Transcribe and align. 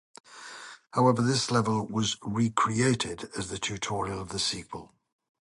However 0.93 1.21
this 1.21 1.51
level 1.51 1.85
was 1.85 2.17
recreated 2.23 3.29
as 3.37 3.49
the 3.51 3.59
tutorial 3.59 4.19
of 4.19 4.29
the 4.29 4.39
sequel. 4.39 4.95